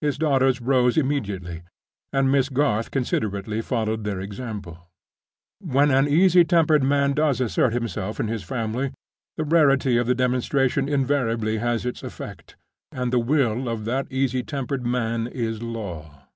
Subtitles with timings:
[0.00, 1.62] His daughters rose immediately;
[2.12, 4.88] and Miss Garth considerately followed their example.
[5.58, 8.92] When an easy tempered man does assert himself in his family,
[9.36, 12.54] the rarity of the demonstration invariably has its effect;
[12.92, 16.28] and the will of that easy tempered man is Law.